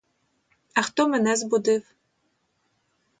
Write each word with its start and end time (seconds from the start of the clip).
А 0.73 0.81
хто 0.81 1.07
мене 1.07 1.35
збудив? 1.35 1.93